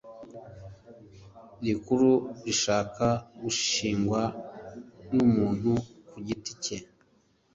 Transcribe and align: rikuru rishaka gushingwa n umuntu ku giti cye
rikuru 1.65 2.11
rishaka 2.45 3.07
gushingwa 3.41 4.21
n 5.11 5.15
umuntu 5.25 5.71
ku 6.09 6.17
giti 6.25 6.53
cye 6.63 6.77